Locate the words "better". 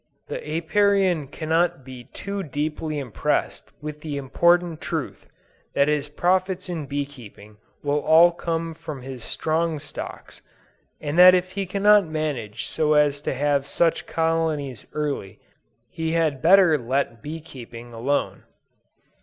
16.41-16.79